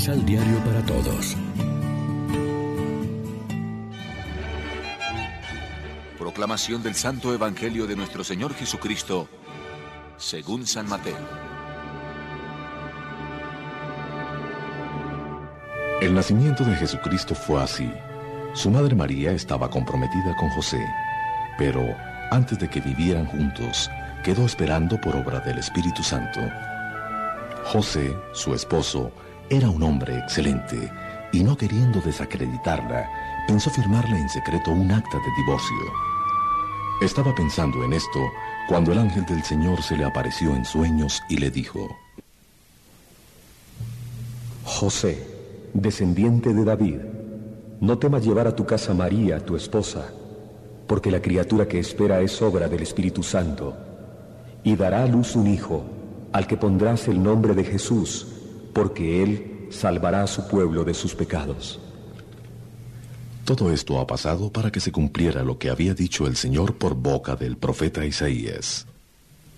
[0.00, 1.36] Misal Diario para Todos.
[6.18, 9.28] Proclamación del Santo Evangelio de nuestro Señor Jesucristo,
[10.16, 11.18] según San Mateo.
[16.00, 17.92] El nacimiento de Jesucristo fue así.
[18.54, 20.82] Su madre María estaba comprometida con José,
[21.58, 21.84] pero
[22.30, 23.90] antes de que vivieran juntos,
[24.24, 26.40] quedó esperando por obra del Espíritu Santo.
[27.66, 29.12] José, su esposo,
[29.50, 30.90] era un hombre excelente
[31.32, 33.10] y no queriendo desacreditarla,
[33.48, 35.92] pensó firmarle en secreto un acta de divorcio.
[37.02, 38.20] Estaba pensando en esto
[38.68, 41.88] cuando el ángel del Señor se le apareció en sueños y le dijo,
[44.64, 45.26] José,
[45.74, 47.00] descendiente de David,
[47.80, 50.12] no temas llevar a tu casa María, tu esposa,
[50.86, 53.76] porque la criatura que espera es obra del Espíritu Santo,
[54.62, 55.82] y dará a luz un hijo,
[56.32, 58.39] al que pondrás el nombre de Jesús,
[58.72, 61.80] porque él salvará a su pueblo de sus pecados.
[63.44, 66.94] Todo esto ha pasado para que se cumpliera lo que había dicho el Señor por
[66.94, 68.86] boca del profeta Isaías.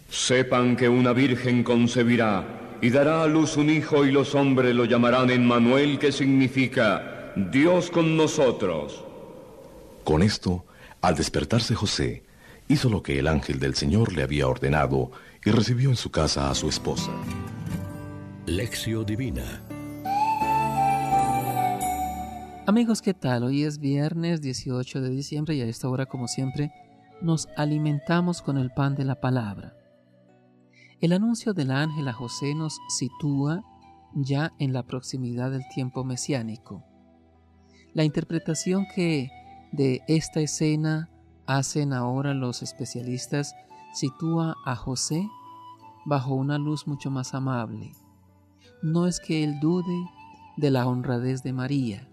[0.09, 4.85] Sepan que una virgen concebirá y dará a luz un hijo y los hombres lo
[4.85, 9.05] llamarán Emmanuel, que significa Dios con nosotros.
[10.05, 10.65] Con esto,
[11.01, 12.23] al despertarse José,
[12.69, 15.13] hizo lo que el ángel del Señor le había ordenado
[15.45, 17.11] y recibió en su casa a su esposa.
[18.47, 19.63] Lección Divina
[22.67, 23.45] Amigos, ¿qué tal?
[23.45, 26.73] Hoy es viernes 18 de diciembre y a esta hora, como siempre,
[27.21, 29.77] nos alimentamos con el pan de la palabra.
[31.01, 33.63] El anuncio del ángel a José nos sitúa
[34.13, 36.83] ya en la proximidad del tiempo mesiánico.
[37.95, 39.31] La interpretación que
[39.71, 41.11] de esta escena
[41.47, 43.55] hacen ahora los especialistas
[43.95, 45.29] sitúa a José
[46.05, 47.93] bajo una luz mucho más amable.
[48.83, 50.11] No es que él dude
[50.57, 52.09] de la honradez de María,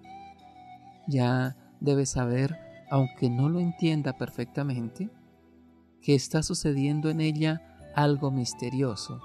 [1.07, 2.55] ya debe saber,
[2.91, 5.09] aunque no lo entienda perfectamente,
[6.01, 7.61] que está sucediendo en ella
[7.95, 9.19] algo misterioso.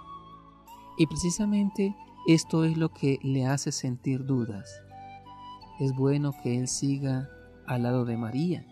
[0.96, 1.94] Y precisamente
[2.26, 4.82] esto es lo que le hace sentir dudas.
[5.80, 7.28] Es bueno que él siga
[7.66, 8.64] al lado de María.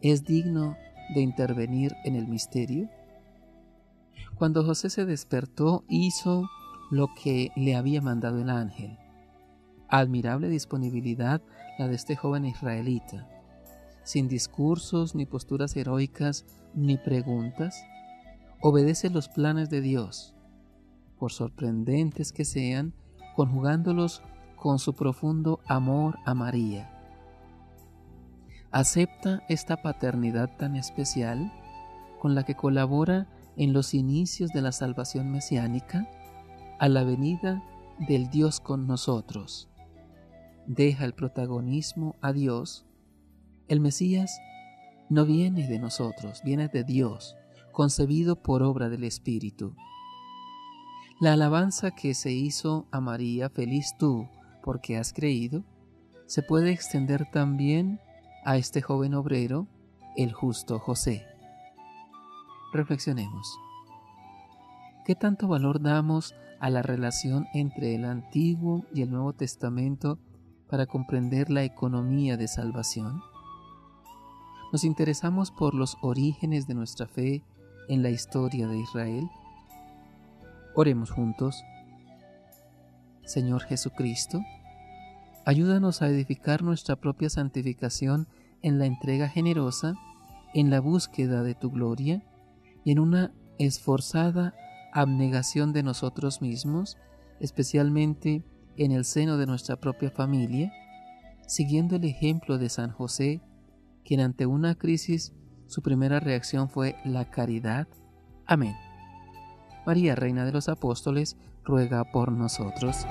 [0.00, 0.76] Es digno
[1.14, 2.88] de intervenir en el misterio.
[4.36, 6.48] Cuando José se despertó, hizo
[6.94, 8.96] lo que le había mandado el ángel.
[9.88, 11.42] Admirable disponibilidad
[11.76, 13.28] la de este joven israelita.
[14.04, 17.84] Sin discursos, ni posturas heroicas, ni preguntas,
[18.60, 20.36] obedece los planes de Dios,
[21.18, 22.94] por sorprendentes que sean,
[23.34, 24.22] conjugándolos
[24.54, 26.90] con su profundo amor a María.
[28.70, 31.52] Acepta esta paternidad tan especial
[32.20, 33.26] con la que colabora
[33.56, 36.08] en los inicios de la salvación mesiánica
[36.78, 37.62] a la venida
[38.08, 39.68] del Dios con nosotros
[40.66, 42.86] deja el protagonismo a Dios,
[43.68, 44.38] el Mesías
[45.08, 47.36] no viene de nosotros, viene de Dios,
[47.72, 49.74] concebido por obra del Espíritu.
[51.20, 54.28] La alabanza que se hizo a María, feliz tú,
[54.62, 55.64] porque has creído,
[56.26, 58.00] se puede extender también
[58.44, 59.68] a este joven obrero,
[60.16, 61.26] el justo José.
[62.72, 63.58] Reflexionemos.
[65.04, 70.18] ¿Qué tanto valor damos a la relación entre el Antiguo y el Nuevo Testamento
[70.66, 73.20] para comprender la economía de salvación?
[74.72, 77.44] ¿Nos interesamos por los orígenes de nuestra fe
[77.86, 79.28] en la historia de Israel?
[80.74, 81.62] Oremos juntos.
[83.26, 84.40] Señor Jesucristo,
[85.44, 88.26] ayúdanos a edificar nuestra propia santificación
[88.62, 89.96] en la entrega generosa,
[90.54, 92.22] en la búsqueda de tu gloria
[92.84, 94.54] y en una esforzada
[94.94, 96.96] abnegación de nosotros mismos,
[97.40, 98.44] especialmente
[98.76, 100.72] en el seno de nuestra propia familia,
[101.46, 103.42] siguiendo el ejemplo de San José,
[104.04, 105.34] quien ante una crisis
[105.66, 107.88] su primera reacción fue la caridad.
[108.46, 108.74] Amén.
[109.84, 113.04] María, Reina de los Apóstoles, ruega por nosotros.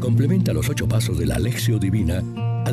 [0.00, 2.22] Complementa los ocho pasos de la Alexio Divina